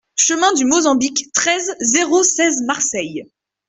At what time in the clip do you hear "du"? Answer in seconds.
0.55-0.65